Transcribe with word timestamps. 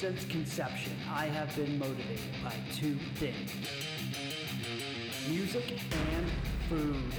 Since 0.00 0.24
conception, 0.24 0.94
I 1.14 1.26
have 1.26 1.54
been 1.54 1.78
motivated 1.78 2.32
by 2.42 2.54
two 2.74 2.94
things 3.16 3.52
music 5.28 5.78
and 6.14 6.26
food. 6.70 7.12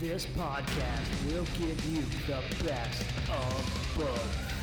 This 0.00 0.26
podcast 0.26 1.26
will 1.26 1.44
give 1.56 1.84
you 1.86 2.02
the 2.26 2.64
best 2.64 3.02
of 3.30 3.94
both. 3.96 4.55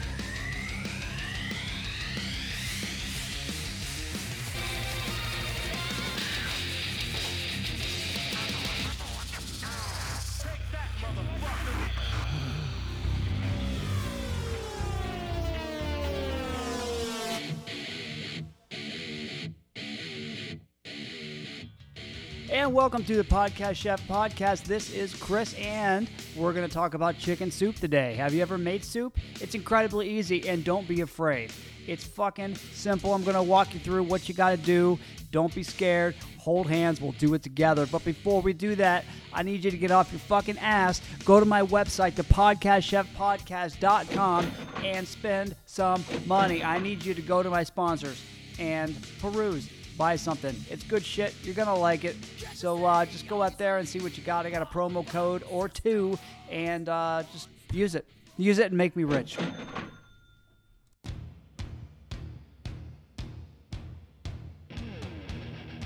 And 22.54 22.72
welcome 22.72 23.04
to 23.06 23.16
the 23.16 23.24
Podcast 23.24 23.78
Chef 23.78 24.08
Podcast. 24.08 24.66
This 24.66 24.94
is 24.94 25.16
Chris, 25.16 25.56
and 25.56 26.08
we're 26.36 26.54
going 26.54 26.68
to 26.68 26.72
talk 26.72 26.94
about 26.94 27.18
chicken 27.18 27.50
soup 27.50 27.78
today. 27.78 28.14
Have 28.14 28.32
you 28.32 28.44
ever 28.44 28.60
made 28.60 28.86
soup? 28.86 29.18
It's 29.42 29.56
incredibly 29.56 30.08
easy, 30.08 30.48
and 30.48 30.64
don't 30.64 30.88
be 30.88 31.02
afraid. 31.02 31.52
It's 31.88 32.04
fucking 32.04 32.54
simple. 32.54 33.16
I'm 33.16 33.24
going 33.24 33.34
to 33.34 33.42
walk 33.42 33.74
you 33.74 33.80
through 33.80 34.04
what 34.04 34.30
you 34.30 34.36
got 34.36 34.52
to 34.52 34.58
do. 34.58 35.00
Don't 35.32 35.56
be 35.56 35.64
scared. 35.64 36.14
Hold 36.38 36.68
hands. 36.68 37.02
We'll 37.02 37.14
do 37.14 37.34
it 37.34 37.42
together. 37.42 37.88
But 37.88 38.06
before 38.06 38.44
we 38.44 38.54
do 38.54 38.76
that, 38.76 39.04
I 39.34 39.42
need 39.42 39.66
you 39.66 39.72
to 39.72 39.78
get 39.78 39.90
off 39.90 40.12
your 40.12 40.20
fucking 40.20 40.60
ass. 40.60 41.02
Go 41.26 41.40
to 41.40 41.48
my 41.48 41.64
website, 41.64 42.12
thepodcastchefpodcast.com, 42.12 44.52
and 44.84 45.08
spend 45.08 45.56
some 45.66 46.06
money. 46.28 46.64
I 46.64 46.78
need 46.78 47.04
you 47.04 47.16
to 47.16 47.22
go 47.24 47.42
to 47.42 47.50
my 47.50 47.64
sponsors 47.64 48.24
and 48.60 48.96
peruse 49.20 49.72
buy 49.98 50.16
something. 50.16 50.56
It's 50.70 50.84
good 50.84 51.04
shit. 51.04 51.34
You're 51.44 51.56
gonna 51.56 51.76
like 51.76 52.04
it. 52.04 52.16
So 52.54 52.84
uh, 52.86 53.06
just 53.06 53.28
go 53.28 53.42
out 53.42 53.58
there 53.58 53.78
and 53.78 53.88
see 53.88 54.00
what 54.00 54.18
you 54.18 54.24
got. 54.24 54.46
I 54.46 54.50
got 54.50 54.62
a 54.62 54.66
promo 54.66 55.06
code 55.06 55.44
or 55.50 55.70
two, 55.70 56.18
and 56.50 56.90
uh, 56.90 57.24
just 57.32 57.50
use 57.72 57.96
it. 57.96 58.06
Use 58.38 58.60
it 58.60 58.68
and 58.68 58.78
make 58.78 58.96
me 58.96 59.04
rich. 59.04 59.38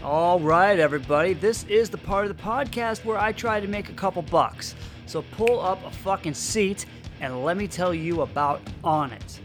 All 0.03 0.39
right, 0.39 0.79
everybody. 0.79 1.33
This 1.33 1.65
is 1.65 1.89
the 1.89 1.97
part 1.97 2.27
of 2.27 2.37
the 2.37 2.41
podcast 2.41 3.03
where 3.03 3.17
I 3.17 3.33
try 3.33 3.59
to 3.59 3.67
make 3.67 3.89
a 3.89 3.93
couple 3.93 4.21
bucks. 4.21 4.75
So 5.05 5.23
pull 5.31 5.59
up 5.59 5.83
a 5.85 5.91
fucking 5.91 6.33
seat 6.33 6.85
and 7.19 7.43
let 7.43 7.57
me 7.57 7.67
tell 7.67 7.93
you 7.93 8.21
about 8.21 8.61
Onnit. 8.83 9.39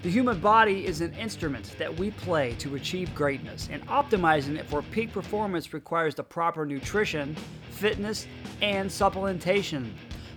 The 0.00 0.10
human 0.10 0.38
body 0.38 0.86
is 0.86 1.00
an 1.00 1.12
instrument 1.14 1.74
that 1.76 1.98
we 1.98 2.12
play 2.12 2.54
to 2.60 2.76
achieve 2.76 3.12
greatness, 3.16 3.68
and 3.72 3.84
optimizing 3.88 4.56
it 4.56 4.64
for 4.68 4.80
peak 4.80 5.12
performance 5.12 5.74
requires 5.74 6.14
the 6.14 6.22
proper 6.22 6.64
nutrition, 6.64 7.36
fitness, 7.72 8.28
and 8.62 8.88
supplementation. 8.88 9.90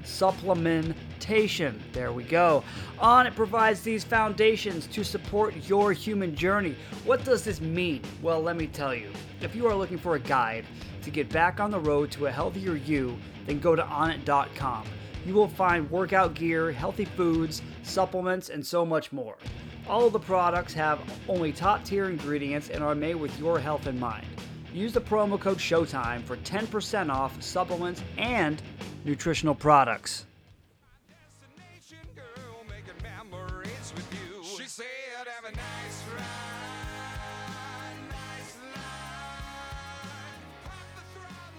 Supplementation, 0.03 1.79
there 1.93 2.11
we 2.11 2.23
go. 2.23 2.63
Onnit 2.97 3.35
provides 3.35 3.81
these 3.81 4.03
foundations 4.03 4.87
to 4.87 5.03
support 5.03 5.53
your 5.69 5.93
human 5.93 6.35
journey. 6.35 6.75
What 7.05 7.23
does 7.23 7.43
this 7.43 7.61
mean? 7.61 8.01
Well, 8.23 8.41
let 8.41 8.55
me 8.55 8.65
tell 8.65 8.95
you. 8.95 9.11
If 9.41 9.55
you 9.55 9.67
are 9.67 9.75
looking 9.75 9.99
for 9.99 10.15
a 10.15 10.19
guide 10.19 10.65
to 11.03 11.11
get 11.11 11.29
back 11.29 11.59
on 11.59 11.69
the 11.69 11.79
road 11.79 12.09
to 12.13 12.25
a 12.25 12.31
healthier 12.31 12.77
you, 12.77 13.15
then 13.45 13.59
go 13.59 13.75
to 13.75 13.83
onnit.com 13.83 14.87
you 15.25 15.33
will 15.33 15.47
find 15.47 15.89
workout 15.89 16.33
gear, 16.33 16.71
healthy 16.71 17.05
foods, 17.05 17.61
supplements, 17.83 18.49
and 18.49 18.65
so 18.65 18.85
much 18.85 19.11
more. 19.11 19.37
All 19.87 20.05
of 20.05 20.13
the 20.13 20.19
products 20.19 20.73
have 20.73 20.99
only 21.27 21.51
top 21.51 21.83
tier 21.83 22.09
ingredients 22.09 22.69
and 22.69 22.83
are 22.83 22.95
made 22.95 23.15
with 23.15 23.37
your 23.39 23.59
health 23.59 23.87
in 23.87 23.99
mind. 23.99 24.25
Use 24.73 24.93
the 24.93 25.01
promo 25.01 25.39
code 25.39 25.59
SHOWTIME 25.59 26.23
for 26.23 26.37
10% 26.37 27.09
off 27.11 27.41
supplements 27.41 28.01
and 28.17 28.61
nutritional 29.03 29.55
products. 29.55 30.25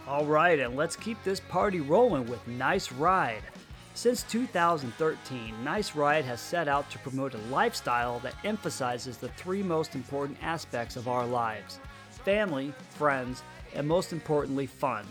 All 0.09 0.27
right, 0.27 0.59
and 0.59 0.77
let's 0.77 0.97
keep 0.97 1.23
this 1.23 1.41
party 1.41 1.81
rolling 1.81 2.27
with 2.27 2.47
Nice 2.47 2.93
Ride. 2.93 3.43
Since 3.95 4.23
2013, 4.25 5.63
Nice 5.63 5.95
Ride 5.95 6.25
has 6.25 6.41
set 6.41 6.67
out 6.67 6.91
to 6.91 6.99
promote 7.01 7.35
a 7.35 7.39
lifestyle 7.51 8.21
that 8.21 8.35
emphasizes 8.43 9.19
the 9.19 9.29
three 9.29 9.63
most 9.63 9.95
important 9.95 10.39
aspects 10.43 10.97
of 10.97 11.09
our 11.09 11.27
lives 11.27 11.79
family, 12.25 12.73
friends, 12.91 13.43
and 13.75 13.87
most 13.87 14.13
importantly, 14.13 14.65
fun. 14.65 15.05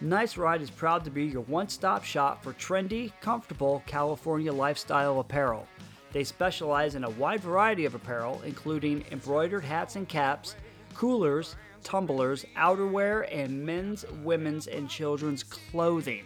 Nice 0.00 0.36
Ride 0.36 0.62
is 0.62 0.70
proud 0.70 1.04
to 1.04 1.10
be 1.10 1.24
your 1.24 1.42
one 1.42 1.68
stop 1.68 2.04
shop 2.04 2.44
for 2.44 2.52
trendy, 2.52 3.12
comfortable 3.20 3.82
California 3.86 4.52
lifestyle 4.52 5.18
apparel. 5.18 5.66
They 6.12 6.22
specialize 6.22 6.94
in 6.94 7.04
a 7.04 7.10
wide 7.10 7.40
variety 7.40 7.84
of 7.84 7.94
apparel, 7.94 8.40
including 8.44 9.04
embroidered 9.10 9.64
hats 9.64 9.96
and 9.96 10.08
caps, 10.08 10.54
coolers, 10.94 11.56
tumblers, 11.82 12.44
outerwear, 12.56 13.28
and 13.34 13.64
men's, 13.64 14.04
women's, 14.22 14.68
and 14.68 14.88
children's 14.88 15.42
clothing. 15.42 16.24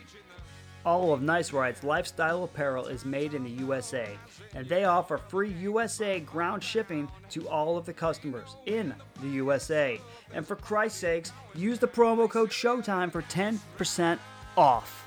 All 0.84 1.15
of 1.15 1.22
Nice 1.22 1.50
Ride's 1.50 1.83
lifestyle 1.83 2.45
apparel 2.45 2.89
is 2.89 3.06
made 3.06 3.33
in 3.33 3.43
the 3.43 3.50
USA, 3.50 4.19
and 4.55 4.69
they 4.69 4.84
offer 4.84 5.17
free 5.17 5.50
USA 5.53 6.21
ground 6.21 6.62
shipping 6.62 7.09
to 7.31 7.49
all 7.49 7.78
of 7.78 7.87
the 7.87 7.93
customers 7.95 8.56
in 8.67 8.95
the 9.22 9.28
USA. 9.28 9.99
And 10.34 10.47
for 10.47 10.56
Christ's 10.56 10.99
sakes, 10.99 11.33
use 11.55 11.78
the 11.78 11.89
promo 11.89 12.28
code 12.28 12.53
SHOWTIME 12.53 13.11
for 13.11 13.22
10% 13.22 14.19
off. 14.59 15.00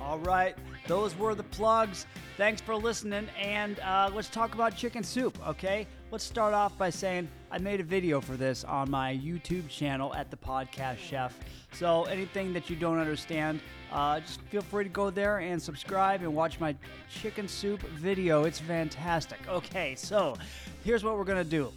All 0.00 0.18
right, 0.18 0.56
those 0.90 1.16
were 1.16 1.36
the 1.36 1.44
plugs. 1.44 2.06
Thanks 2.36 2.60
for 2.60 2.74
listening, 2.74 3.28
and 3.38 3.78
uh, 3.78 4.10
let's 4.12 4.28
talk 4.28 4.54
about 4.54 4.76
chicken 4.76 5.04
soup, 5.04 5.38
okay? 5.46 5.86
Let's 6.10 6.24
start 6.24 6.52
off 6.52 6.76
by 6.76 6.90
saying 6.90 7.28
I 7.52 7.58
made 7.58 7.78
a 7.78 7.84
video 7.84 8.20
for 8.20 8.32
this 8.32 8.64
on 8.64 8.90
my 8.90 9.14
YouTube 9.14 9.68
channel 9.68 10.12
at 10.14 10.32
the 10.32 10.36
Podcast 10.36 10.98
Chef. 10.98 11.38
So 11.72 12.04
anything 12.04 12.52
that 12.54 12.68
you 12.68 12.74
don't 12.74 12.98
understand, 12.98 13.60
uh, 13.92 14.18
just 14.18 14.40
feel 14.42 14.62
free 14.62 14.82
to 14.82 14.90
go 14.90 15.10
there 15.10 15.38
and 15.38 15.62
subscribe 15.62 16.22
and 16.22 16.34
watch 16.34 16.58
my 16.58 16.74
chicken 17.08 17.46
soup 17.46 17.82
video. 17.90 18.42
It's 18.42 18.58
fantastic. 18.58 19.38
Okay, 19.48 19.94
so 19.94 20.36
here's 20.82 21.04
what 21.04 21.16
we're 21.16 21.24
gonna 21.24 21.44
do 21.44 21.72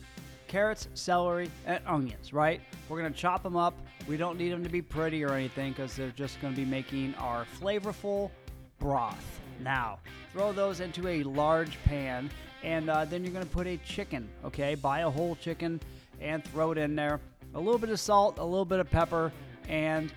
carrots, 0.48 0.88
celery, 0.96 1.52
and 1.68 1.82
onions, 1.86 2.34
right? 2.34 2.62
We're 2.90 2.98
gonna 2.98 3.14
chop 3.14 3.44
them 3.44 3.58
up. 3.58 3.76
We 4.08 4.18
don't 4.18 4.40
need 4.40 4.52
them 4.52 4.64
to 4.64 4.70
be 4.70 4.82
pretty 4.82 5.24
or 5.24 5.34
anything 5.34 5.74
because 5.74 5.96
they're 5.96 6.10
just 6.10 6.42
gonna 6.42 6.56
be 6.56 6.66
making 6.66 7.14
our 7.16 7.46
flavorful 7.60 8.32
broth. 8.80 9.42
Now, 9.62 10.00
throw 10.32 10.52
those 10.52 10.80
into 10.80 11.08
a 11.08 11.24
large 11.24 11.82
pan, 11.84 12.30
and 12.64 12.90
uh, 12.90 13.06
then 13.06 13.24
you're 13.24 13.34
gonna 13.34 13.46
put 13.46 13.68
a 13.68 13.78
chicken, 13.78 14.30
okay? 14.44 14.76
Buy 14.76 15.02
a 15.02 15.10
whole 15.10 15.36
chicken 15.36 15.80
and 16.22 16.44
throw 16.46 16.72
it 16.72 16.78
in 16.78 16.96
there. 16.96 17.20
A 17.56 17.60
little 17.60 17.80
bit 17.80 17.90
of 17.90 18.00
salt, 18.00 18.40
a 18.40 18.44
little 18.44 18.66
bit 18.66 18.80
of 18.80 18.90
pepper, 18.90 19.32
and 19.68 20.12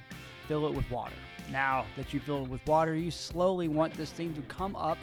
fill 0.49 0.67
it 0.67 0.75
with 0.75 0.91
water. 0.91 1.15
Now 1.51 1.85
that 1.97 2.13
you 2.13 2.21
fill 2.21 2.45
it 2.45 2.49
with 2.49 2.67
water, 2.67 2.95
you 2.95 3.11
slowly 3.11 3.69
want 3.69 3.95
this 3.95 4.11
thing 4.11 4.35
to 4.35 4.43
come 4.43 4.75
up 4.77 4.99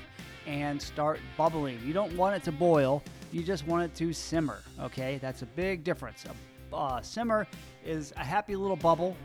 and 0.46 0.82
start 0.82 1.20
bubbling. 1.38 1.80
You 1.86 1.94
don't 1.94 2.16
want 2.18 2.36
it 2.36 2.44
to 2.44 2.52
boil, 2.52 3.04
you 3.32 3.44
just 3.44 3.66
want 3.66 3.84
it 3.84 3.96
to 3.96 4.14
simmer, 4.14 4.62
okay? 4.80 5.20
That's 5.22 5.42
a 5.42 5.46
big 5.46 5.84
difference. 5.84 6.26
A 6.26 6.76
uh, 6.76 7.02
simmer 7.02 7.48
is 7.86 8.14
a 8.18 8.24
happy 8.24 8.56
little 8.56 8.76
bubble, 8.76 9.16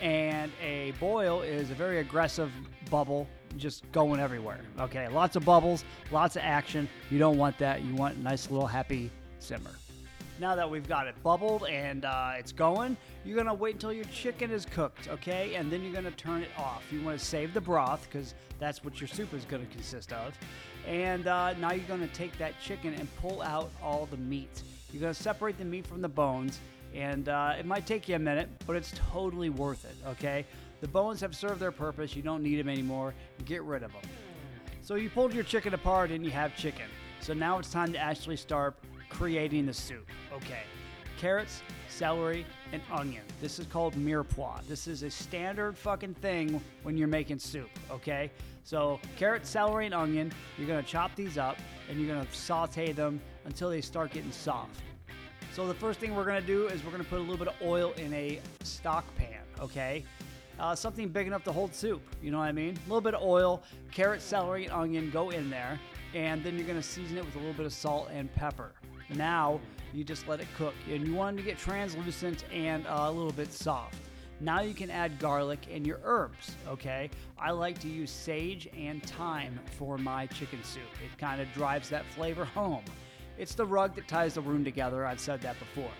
and 0.00 0.52
a 0.62 0.92
boil 1.00 1.42
is 1.42 1.70
a 1.70 1.74
very 1.74 2.00
aggressive 2.00 2.50
bubble 2.90 3.26
just 3.56 3.90
going 3.92 4.20
everywhere. 4.20 4.60
Okay, 4.80 5.08
lots 5.08 5.36
of 5.36 5.44
bubbles, 5.44 5.84
lots 6.10 6.36
of 6.36 6.42
action. 6.42 6.88
You 7.10 7.18
don't 7.18 7.38
want 7.38 7.58
that. 7.58 7.82
You 7.82 7.94
want 7.94 8.16
a 8.16 8.20
nice 8.20 8.50
little 8.50 8.66
happy 8.66 9.10
simmer. 9.38 9.70
Now 10.38 10.54
that 10.54 10.70
we've 10.70 10.86
got 10.86 11.06
it 11.06 11.14
bubbled 11.22 11.64
and 11.64 12.04
uh, 12.04 12.34
it's 12.38 12.52
going, 12.52 12.98
you're 13.24 13.38
gonna 13.38 13.54
wait 13.54 13.76
until 13.76 13.92
your 13.92 14.04
chicken 14.04 14.50
is 14.50 14.66
cooked, 14.66 15.08
okay? 15.08 15.54
And 15.54 15.72
then 15.72 15.82
you're 15.82 15.94
gonna 15.94 16.10
turn 16.10 16.42
it 16.42 16.50
off. 16.58 16.84
You 16.92 17.02
wanna 17.02 17.18
save 17.18 17.54
the 17.54 17.60
broth 17.60 18.06
because 18.10 18.34
that's 18.58 18.84
what 18.84 19.00
your 19.00 19.08
soup 19.08 19.32
is 19.32 19.46
gonna 19.46 19.64
consist 19.66 20.12
of. 20.12 20.38
And 20.86 21.26
uh, 21.26 21.54
now 21.54 21.72
you're 21.72 21.88
gonna 21.88 22.06
take 22.08 22.36
that 22.36 22.52
chicken 22.60 22.92
and 22.94 23.08
pull 23.16 23.40
out 23.40 23.70
all 23.82 24.06
the 24.10 24.18
meat. 24.18 24.62
You're 24.92 25.00
gonna 25.00 25.14
separate 25.14 25.56
the 25.56 25.64
meat 25.64 25.86
from 25.86 26.02
the 26.02 26.08
bones, 26.08 26.60
and 26.96 27.28
uh, 27.28 27.52
it 27.58 27.66
might 27.66 27.86
take 27.86 28.08
you 28.08 28.16
a 28.16 28.18
minute, 28.18 28.48
but 28.66 28.74
it's 28.74 28.92
totally 29.12 29.50
worth 29.50 29.84
it, 29.84 29.94
okay? 30.08 30.46
The 30.80 30.88
bones 30.88 31.20
have 31.20 31.36
served 31.36 31.60
their 31.60 31.70
purpose. 31.70 32.16
You 32.16 32.22
don't 32.22 32.42
need 32.42 32.58
them 32.58 32.68
anymore. 32.68 33.14
Get 33.44 33.62
rid 33.62 33.82
of 33.82 33.92
them. 33.92 34.02
So 34.80 34.94
you 34.94 35.10
pulled 35.10 35.34
your 35.34 35.44
chicken 35.44 35.74
apart 35.74 36.10
and 36.10 36.24
you 36.24 36.30
have 36.30 36.56
chicken. 36.56 36.86
So 37.20 37.34
now 37.34 37.58
it's 37.58 37.70
time 37.70 37.92
to 37.92 37.98
actually 37.98 38.36
start 38.36 38.76
creating 39.10 39.66
the 39.66 39.74
soup. 39.74 40.08
Okay. 40.32 40.62
carrots, 41.18 41.62
celery, 41.88 42.44
and 42.72 42.82
onion. 42.92 43.22
This 43.40 43.58
is 43.58 43.66
called 43.66 43.94
mirepoix. 43.94 44.66
This 44.68 44.86
is 44.86 45.02
a 45.02 45.10
standard 45.10 45.76
fucking 45.76 46.14
thing 46.14 46.60
when 46.82 46.96
you're 46.98 47.08
making 47.08 47.38
soup, 47.38 47.70
okay? 47.90 48.30
So, 48.64 49.00
carrot, 49.16 49.46
celery, 49.46 49.86
and 49.86 49.94
onion, 49.94 50.30
you're 50.58 50.66
gonna 50.66 50.82
chop 50.82 51.14
these 51.14 51.38
up 51.38 51.56
and 51.88 51.98
you're 51.98 52.14
gonna 52.14 52.26
saute 52.32 52.92
them 52.92 53.20
until 53.46 53.70
they 53.70 53.80
start 53.80 54.12
getting 54.12 54.32
soft. 54.32 54.82
So, 55.56 55.66
the 55.66 55.72
first 55.72 56.00
thing 56.00 56.14
we're 56.14 56.26
gonna 56.26 56.42
do 56.42 56.66
is 56.66 56.84
we're 56.84 56.90
gonna 56.90 57.02
put 57.02 57.16
a 57.16 57.22
little 57.22 57.38
bit 57.38 57.48
of 57.48 57.54
oil 57.62 57.94
in 57.96 58.12
a 58.12 58.40
stock 58.62 59.06
pan, 59.16 59.40
okay? 59.58 60.04
Uh, 60.60 60.74
something 60.74 61.08
big 61.08 61.26
enough 61.26 61.44
to 61.44 61.52
hold 61.52 61.74
soup, 61.74 62.02
you 62.22 62.30
know 62.30 62.36
what 62.36 62.44
I 62.44 62.52
mean? 62.52 62.76
A 62.76 62.88
little 62.90 63.00
bit 63.00 63.14
of 63.14 63.22
oil, 63.22 63.62
carrot, 63.90 64.20
celery, 64.20 64.66
and 64.66 64.74
onion 64.74 65.10
go 65.10 65.30
in 65.30 65.48
there, 65.48 65.80
and 66.12 66.44
then 66.44 66.58
you're 66.58 66.66
gonna 66.66 66.82
season 66.82 67.16
it 67.16 67.24
with 67.24 67.36
a 67.36 67.38
little 67.38 67.54
bit 67.54 67.64
of 67.64 67.72
salt 67.72 68.10
and 68.12 68.30
pepper. 68.34 68.72
Now, 69.14 69.58
you 69.94 70.04
just 70.04 70.28
let 70.28 70.40
it 70.40 70.48
cook, 70.58 70.74
and 70.90 71.06
you 71.06 71.14
want 71.14 71.38
it 71.38 71.40
to 71.40 71.48
get 71.48 71.56
translucent 71.56 72.44
and 72.52 72.86
uh, 72.86 73.06
a 73.06 73.10
little 73.10 73.32
bit 73.32 73.50
soft. 73.50 73.96
Now 74.40 74.60
you 74.60 74.74
can 74.74 74.90
add 74.90 75.18
garlic 75.18 75.68
and 75.72 75.86
your 75.86 76.00
herbs, 76.04 76.54
okay? 76.68 77.08
I 77.38 77.52
like 77.52 77.78
to 77.78 77.88
use 77.88 78.10
sage 78.10 78.68
and 78.76 79.02
thyme 79.02 79.58
for 79.78 79.96
my 79.96 80.26
chicken 80.26 80.62
soup. 80.62 80.82
It 81.02 81.16
kind 81.16 81.40
of 81.40 81.50
drives 81.54 81.88
that 81.88 82.04
flavor 82.14 82.44
home. 82.44 82.84
It's 83.38 83.54
the 83.54 83.66
rug 83.66 83.94
that 83.96 84.08
ties 84.08 84.34
the 84.34 84.40
room 84.40 84.64
together. 84.64 85.04
I've 85.04 85.20
said 85.20 85.40
that 85.42 85.58
before. 85.58 85.90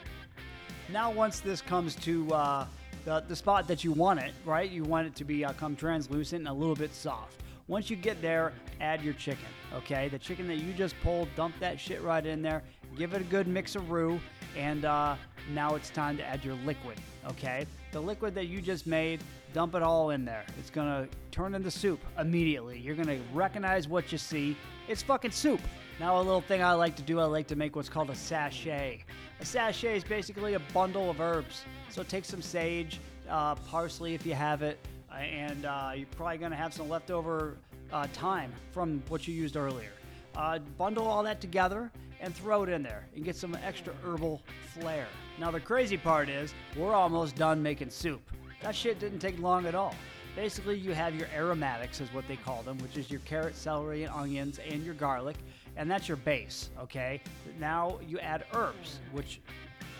Now, 0.91 1.11
once 1.11 1.41
this 1.41 1.61
comes 1.61 1.95
to 1.97 2.33
uh, 2.33 2.67
the, 3.05 3.25
the 3.29 3.37
spot 3.37 3.69
that 3.69 3.85
you 3.85 3.93
want 3.93 4.21
it, 4.21 4.33
right? 4.45 4.71
You 4.71 4.85
want 4.85 5.07
it 5.07 5.15
to 5.17 5.25
be 5.25 5.45
uh, 5.45 5.53
come 5.53 5.77
translucent 5.77 6.41
and 6.41 6.49
a 6.49 6.53
little 6.53 6.77
bit 6.77 6.95
soft. 6.95 7.43
Once 7.69 7.91
you 7.91 7.97
get 7.97 8.23
there, 8.23 8.53
add 8.81 9.03
your 9.03 9.15
chicken, 9.15 9.49
okay? 9.75 10.09
The 10.09 10.19
chicken 10.19 10.47
that 10.47 10.59
you 10.59 10.73
just 10.73 10.95
pulled, 11.03 11.29
dump 11.35 11.59
that 11.59 11.81
shit 11.81 12.01
right 12.03 12.25
in 12.25 12.41
there, 12.41 12.63
give 12.97 13.13
it 13.13 13.21
a 13.21 13.25
good 13.25 13.49
mix 13.49 13.75
of 13.75 13.91
roux, 13.91 14.21
and 14.57 14.85
uh, 14.85 15.17
now 15.53 15.75
it's 15.75 15.91
time 15.91 16.17
to 16.17 16.25
add 16.25 16.45
your 16.45 16.55
liquid, 16.65 16.97
okay? 17.29 17.67
The 17.91 18.01
liquid 18.01 18.37
that 18.37 18.47
you 18.47 18.61
just 18.61 18.87
made, 18.87 19.21
dump 19.53 19.75
it 19.75 19.83
all 19.83 20.11
in 20.11 20.25
there. 20.25 20.45
It's 20.61 20.71
gonna 20.71 21.09
turn 21.33 21.57
into 21.57 21.71
soup 21.71 22.01
immediately. 22.21 22.79
You're 22.79 22.95
gonna 22.95 23.19
recognize 23.35 23.89
what 23.89 24.13
you 24.13 24.19
see. 24.19 24.57
It's 24.89 25.03
fucking 25.03 25.33
soup. 25.33 25.61
Now, 25.99 26.17
a 26.17 26.23
little 26.23 26.41
thing 26.41 26.63
I 26.63 26.73
like 26.75 26.95
to 26.97 27.03
do, 27.03 27.19
I 27.19 27.25
like 27.25 27.49
to 27.49 27.57
make 27.57 27.75
what's 27.75 27.89
called 27.89 28.11
a 28.11 28.15
sachet. 28.15 29.05
A 29.41 29.45
sachet 29.45 29.97
is 29.97 30.05
basically 30.05 30.55
a 30.55 30.61
bundle 30.73 31.11
of 31.11 31.21
herbs. 31.21 31.65
So 31.89 32.05
take 32.05 32.25
some 32.25 32.41
sage, 32.41 33.01
uh, 33.29 33.57
parsley 33.57 34.15
if 34.15 34.25
you 34.25 34.35
have 34.35 34.63
it, 34.63 34.79
uh, 35.11 35.15
and 35.17 35.65
uh, 35.65 35.91
you're 35.97 36.07
probably 36.17 36.39
gonna 36.39 36.55
have 36.55 36.73
some 36.73 36.89
leftover 36.89 37.57
uh, 37.93 38.07
thyme 38.09 38.53
from 38.71 39.03
what 39.09 39.27
you 39.27 39.35
used 39.35 39.57
earlier. 39.57 39.91
Uh, 40.37 40.61
bundle 40.79 41.07
all 41.07 41.23
that 41.25 41.41
together 41.41 41.91
and 42.21 42.35
throw 42.35 42.63
it 42.63 42.69
in 42.69 42.83
there 42.83 43.07
and 43.17 43.25
get 43.25 43.35
some 43.35 43.57
extra 43.65 43.93
herbal 44.05 44.41
flair. 44.79 45.07
Now, 45.41 45.51
the 45.51 45.61
crazy 45.61 45.97
part 45.97 46.29
is, 46.29 46.55
we're 46.77 46.95
almost 46.95 47.35
done 47.35 47.63
making 47.63 47.91
soup. 47.91 48.21
That 48.63 48.75
shit 48.75 49.01
didn't 49.01 49.19
take 49.19 49.39
long 49.41 49.67
at 49.67 49.75
all. 49.75 49.95
Basically, 50.37 50.79
you 50.79 50.93
have 50.93 51.17
your 51.17 51.29
aromatics, 51.35 52.01
is 52.01 52.13
what 52.13 52.29
they 52.29 52.37
call 52.37 52.63
them, 52.63 52.77
which 52.79 52.99
is 52.99 53.11
your 53.11 53.21
carrot, 53.21 53.57
celery, 53.57 54.03
and 54.03 54.13
onions, 54.13 54.61
and 54.71 54.85
your 54.85 54.95
garlic, 54.95 55.37
and 55.77 55.91
that's 55.91 56.07
your 56.09 56.19
base, 56.19 56.69
okay? 56.79 57.23
Now 57.59 57.99
you 58.07 58.19
add 58.19 58.45
herbs, 58.53 59.01
which 59.13 59.41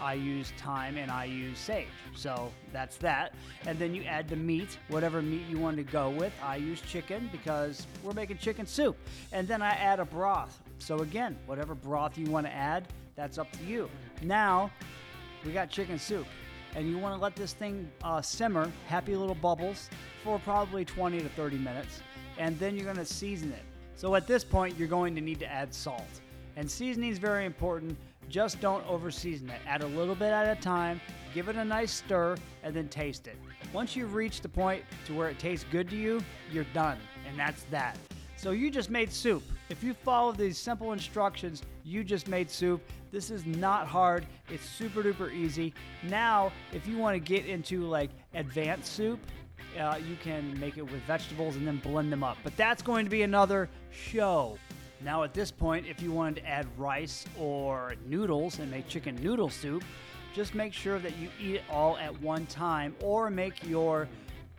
I 0.01 0.13
use 0.13 0.53
thyme 0.59 0.99
and 0.99 1.11
I 1.11 1.25
use 1.25 1.59
sage. 1.59 1.87
So 2.15 2.53
that's 2.73 2.97
that. 2.99 3.35
And 3.67 3.79
then 3.79 3.95
you 3.95 4.05
add 4.05 4.29
the 4.29 4.37
meat, 4.37 4.79
whatever 4.89 5.23
meat 5.23 5.43
you 5.49 5.59
want 5.59 5.79
to 5.79 5.83
go 5.83 6.11
with. 6.11 6.35
I 6.43 6.57
use 6.57 6.83
chicken 6.83 7.31
because 7.33 7.87
we're 8.03 8.13
making 8.13 8.37
chicken 8.39 8.67
soup. 8.67 8.97
And 9.33 9.49
then 9.49 9.63
I 9.63 9.71
add 9.71 10.01
a 10.01 10.05
broth. 10.05 10.61
So 10.79 10.99
again, 10.99 11.37
whatever 11.47 11.75
broth 11.75 12.19
you 12.19 12.31
want 12.31 12.47
to 12.47 12.53
add, 12.53 12.89
that's 13.15 13.39
up 13.39 13.51
to 13.53 13.65
you. 13.65 13.89
Now, 14.23 14.71
we 15.45 15.53
got 15.53 15.71
chicken 15.71 15.99
soup. 15.99 16.27
And 16.75 16.89
you 16.89 16.99
want 16.99 17.15
to 17.15 17.21
let 17.21 17.37
this 17.37 17.53
thing 17.53 17.91
uh, 18.03 18.21
simmer, 18.21 18.71
happy 18.87 19.17
little 19.17 19.35
bubbles, 19.35 19.89
for 20.23 20.39
probably 20.39 20.85
20 20.85 21.21
to 21.21 21.29
30 21.31 21.59
minutes. 21.59 22.03
And 22.39 22.59
then 22.59 22.75
you're 22.77 22.85
going 22.85 22.97
to 22.97 23.05
season 23.05 23.53
it. 23.53 23.63
So 23.95 24.15
at 24.15 24.27
this 24.27 24.45
point, 24.45 24.77
you're 24.79 24.89
going 24.89 25.15
to 25.15 25.21
need 25.21 25.39
to 25.41 25.51
add 25.51 25.73
salt. 25.73 26.21
And 26.57 26.71
seasoning 26.71 27.11
is 27.11 27.19
very 27.19 27.47
important. 27.47 27.97
Just 28.29 28.61
don't 28.61 28.87
over 28.89 29.11
season 29.11 29.49
it. 29.51 29.61
Add 29.67 29.83
a 29.83 29.87
little 29.87 30.15
bit 30.15 30.33
at 30.33 30.57
a 30.57 30.61
time, 30.61 31.01
give 31.33 31.49
it 31.49 31.57
a 31.57 31.65
nice 31.65 31.93
stir, 31.93 32.37
and 32.63 32.75
then 32.75 32.89
taste 32.89 33.27
it. 33.27 33.37
Once 33.73 33.95
you've 33.95 34.15
reached 34.15 34.43
the 34.43 34.49
point 34.49 34.83
to 35.07 35.15
where 35.15 35.29
it 35.29 35.39
tastes 35.39 35.65
good 35.71 35.89
to 35.91 35.97
you, 35.97 36.23
you're 36.51 36.67
done. 36.75 36.99
And 37.29 37.39
that's 37.39 37.63
that. 37.65 37.97
So 38.37 38.51
you 38.51 38.71
just 38.71 38.91
made 38.91 39.13
soup. 39.13 39.43
If 39.69 39.83
you 39.83 39.95
follow 39.95 40.33
these 40.33 40.59
simple 40.59 40.93
instructions, 40.93 41.63
you 41.85 42.05
just 42.05 42.29
made 42.29 42.51
soup. 42.51 42.81
This 43.11 43.31
is 43.31 43.45
not 43.47 43.89
hard. 43.89 44.25
It's 44.49 44.65
super 44.65 45.03
duper 45.03 45.33
easy. 45.33 45.75
Now, 46.05 46.53
if 46.73 46.87
you 46.87 46.99
want 46.99 47.15
to 47.15 47.21
get 47.21 47.47
into 47.47 47.83
like 47.83 48.11
advanced 48.35 48.93
soup, 48.93 49.19
uh, 49.79 49.99
you 50.09 50.17
can 50.23 50.59
make 50.61 50.79
it 50.79 50.83
with 50.83 51.03
vegetables 51.03 51.57
and 51.57 51.67
then 51.67 51.79
blend 51.79 52.13
them 52.13 52.23
up. 52.23 52.39
But 52.45 52.57
that's 52.57 52.83
going 52.83 53.05
to 53.07 53.11
be 53.11 53.23
another 53.23 53.69
show. 53.91 54.57
Now, 55.03 55.25
at 55.25 55.35
this 55.35 55.51
point, 55.51 55.87
if 55.87 56.01
you 56.01 56.13
wanted 56.13 56.37
to 56.43 56.49
add 56.49 56.67
rice 56.79 57.27
or 57.39 57.97
noodles 58.07 58.61
and 58.61 58.71
make 58.71 58.89
chicken 58.89 59.17
noodle 59.17 59.51
soup, 59.51 59.85
just 60.33 60.55
make 60.55 60.73
sure 60.73 60.99
that 60.99 61.17
you 61.19 61.29
eat 61.41 61.57
it 61.57 61.63
all 61.71 61.97
at 61.99 62.19
one 62.21 62.47
time 62.47 62.95
or 63.03 63.31
make 63.31 63.67
your 63.67 64.09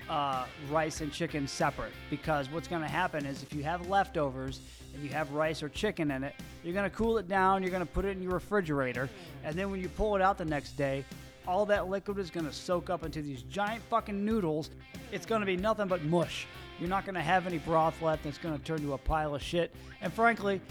uh, 0.09 0.45
rice 0.69 1.01
and 1.01 1.11
chicken 1.11 1.47
separate 1.47 1.91
because 2.09 2.49
what's 2.49 2.67
going 2.67 2.81
to 2.81 2.87
happen 2.87 3.25
is 3.25 3.43
if 3.43 3.53
you 3.53 3.63
have 3.63 3.89
leftovers 3.89 4.61
and 4.93 5.03
you 5.03 5.09
have 5.09 5.31
rice 5.31 5.61
or 5.61 5.69
chicken 5.69 6.11
in 6.11 6.23
it, 6.23 6.33
you're 6.63 6.73
going 6.73 6.89
to 6.89 6.95
cool 6.95 7.17
it 7.17 7.27
down, 7.27 7.61
you're 7.61 7.71
going 7.71 7.85
to 7.85 7.91
put 7.91 8.05
it 8.05 8.09
in 8.09 8.21
your 8.21 8.33
refrigerator, 8.33 9.09
and 9.43 9.55
then 9.55 9.69
when 9.69 9.81
you 9.81 9.89
pull 9.89 10.15
it 10.15 10.21
out 10.21 10.37
the 10.37 10.45
next 10.45 10.77
day, 10.77 11.03
all 11.47 11.65
that 11.65 11.89
liquid 11.89 12.19
is 12.19 12.29
going 12.29 12.45
to 12.45 12.51
soak 12.51 12.89
up 12.89 13.03
into 13.03 13.21
these 13.21 13.43
giant 13.43 13.81
fucking 13.83 14.23
noodles. 14.25 14.69
It's 15.11 15.25
going 15.25 15.39
to 15.39 15.45
be 15.45 15.55
nothing 15.55 15.87
but 15.87 16.03
mush. 16.03 16.45
You're 16.79 16.89
not 16.89 17.05
going 17.05 17.15
to 17.15 17.21
have 17.21 17.47
any 17.47 17.57
broth 17.57 18.01
left. 18.01 18.25
It's 18.25 18.37
going 18.37 18.57
to 18.57 18.63
turn 18.63 18.81
to 18.81 18.93
a 18.93 18.97
pile 18.97 19.33
of 19.33 19.41
shit. 19.41 19.73
And 20.01 20.11
frankly, 20.11 20.61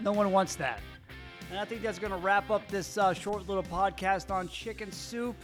no 0.00 0.12
one 0.12 0.30
wants 0.30 0.54
that. 0.56 0.80
And 1.50 1.58
I 1.58 1.64
think 1.64 1.82
that's 1.82 1.98
going 1.98 2.12
to 2.12 2.18
wrap 2.18 2.50
up 2.50 2.68
this 2.68 2.98
uh, 2.98 3.14
short 3.14 3.48
little 3.48 3.62
podcast 3.62 4.30
on 4.30 4.48
chicken 4.48 4.92
soup. 4.92 5.34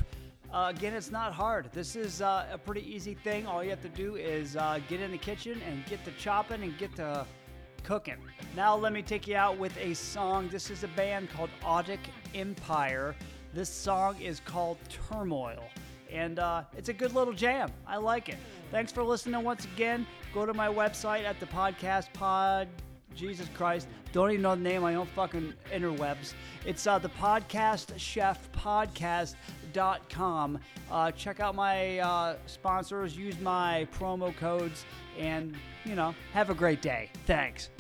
Uh, 0.55 0.69
again, 0.69 0.95
it's 0.95 1.11
not 1.11 1.33
hard. 1.33 1.69
This 1.73 1.97
is 1.97 2.23
uh, 2.23 2.47
a 2.53 2.57
pretty 2.57 2.89
easy 2.89 3.15
thing. 3.15 3.45
All 3.45 3.65
you 3.65 3.71
have 3.71 3.83
to 3.83 3.89
do 3.89 4.15
is 4.15 4.55
uh, 4.55 4.79
get 4.89 5.01
in 5.01 5.11
the 5.11 5.19
kitchen 5.19 5.61
and 5.69 5.85
get 5.87 6.05
to 6.05 6.13
chopping 6.13 6.63
and 6.63 6.79
get 6.79 6.95
to 6.95 7.27
cooking. 7.83 8.19
Now, 8.55 8.77
let 8.77 8.93
me 8.93 9.03
take 9.03 9.27
you 9.27 9.35
out 9.35 9.59
with 9.59 9.77
a 9.79 9.95
song. 9.95 10.49
This 10.49 10.71
is 10.71 10.85
a 10.85 10.89
band 10.89 11.29
called 11.31 11.51
Audic 11.65 11.99
Empire. 12.37 13.17
This 13.53 13.69
song 13.69 14.21
is 14.21 14.39
called 14.39 14.79
Turmoil, 14.89 15.65
and 16.09 16.39
uh, 16.39 16.63
it's 16.77 16.89
a 16.89 16.93
good 16.93 17.15
little 17.15 17.35
jam. 17.35 17.73
I 17.85 17.97
like 17.97 18.29
it. 18.29 18.39
Thanks 18.71 18.93
for 18.93 19.03
listening 19.03 19.43
once 19.43 19.65
again. 19.65 20.07
Go 20.33 20.47
to 20.47 20.55
my 20.55 20.69
website 20.69 21.25
at 21.25 21.41
the 21.41 21.47
podcast 21.47 22.13
pod. 22.13 22.69
Jesus 23.15 23.49
Christ, 23.55 23.89
don't 24.13 24.31
even 24.31 24.43
know 24.43 24.55
the 24.55 24.63
name. 24.63 24.85
I 24.85 24.93
don't 24.93 25.09
fucking 25.11 25.53
interwebs. 25.73 26.35
It's 26.65 26.87
uh, 26.87 26.99
the 26.99 27.09
podcast 27.11 27.93
chef 27.97 28.51
podcast.com. 28.53 29.39
Uh, 30.91 31.11
check 31.13 31.41
out 31.41 31.55
my 31.55 31.99
uh, 31.99 32.37
sponsors, 32.47 33.17
use 33.17 33.39
my 33.41 33.87
promo 33.99 34.37
codes, 34.37 34.85
and, 35.19 35.55
you 35.85 35.95
know, 35.95 36.15
have 36.33 36.51
a 36.51 36.55
great 36.55 36.83
day. 36.83 37.11
Thanks. 37.27 37.71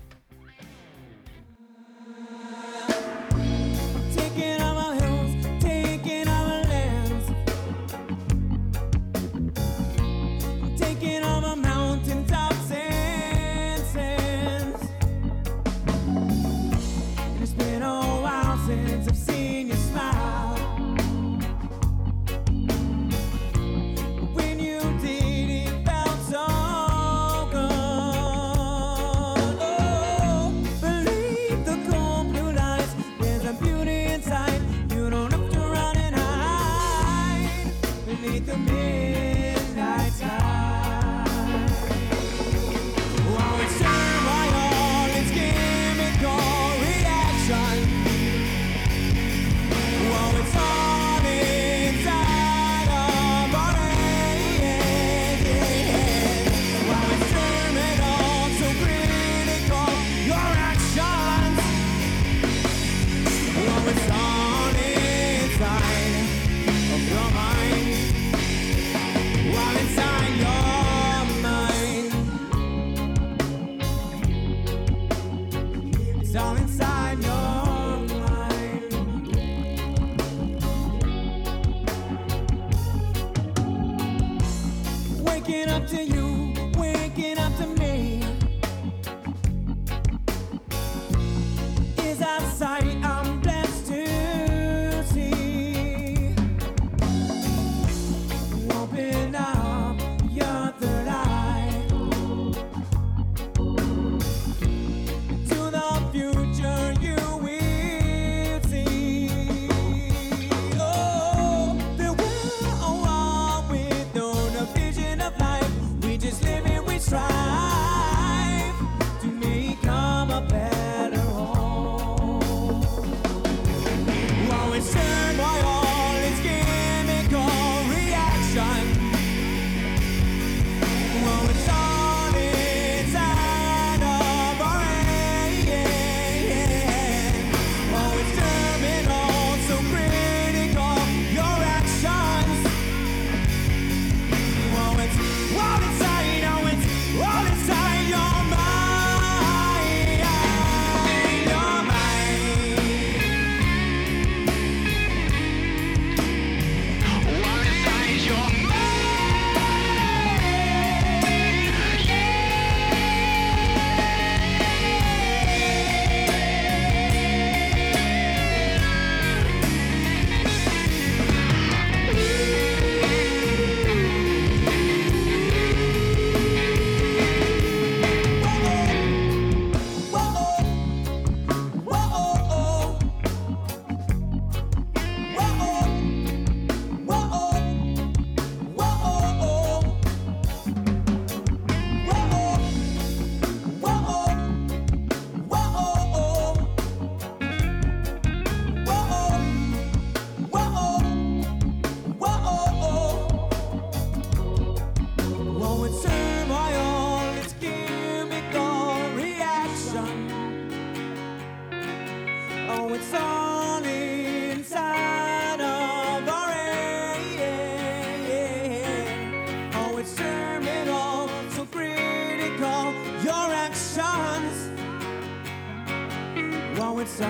Up 85.92 86.13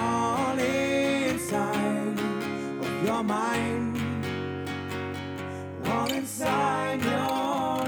all 0.04 0.58
inside 0.58 2.18
of 2.87 3.04
your 3.06 3.23
mind. 3.23 3.96
All 5.87 6.11
inside 6.12 7.00
your 7.02 7.84